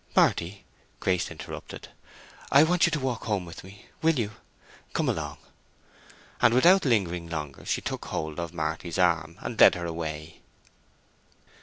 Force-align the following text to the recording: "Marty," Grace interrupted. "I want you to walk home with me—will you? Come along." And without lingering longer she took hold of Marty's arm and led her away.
"Marty," 0.15 0.65
Grace 0.99 1.29
interrupted. 1.29 1.89
"I 2.51 2.63
want 2.63 2.87
you 2.87 2.91
to 2.91 2.99
walk 2.99 3.25
home 3.25 3.45
with 3.45 3.63
me—will 3.63 4.17
you? 4.17 4.31
Come 4.93 5.07
along." 5.07 5.37
And 6.41 6.55
without 6.55 6.85
lingering 6.85 7.29
longer 7.29 7.65
she 7.65 7.81
took 7.81 8.05
hold 8.05 8.39
of 8.39 8.51
Marty's 8.51 8.97
arm 8.97 9.37
and 9.41 9.59
led 9.59 9.75
her 9.75 9.85
away. 9.85 10.41